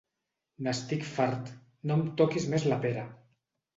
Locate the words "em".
1.99-2.03